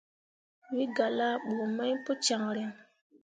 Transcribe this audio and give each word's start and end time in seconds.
Wǝ 0.73 0.81
gah 0.95 1.11
laaɓu 1.17 1.57
mai 1.75 1.93
pu 2.03 2.11
caŋryaŋ. 2.23 2.71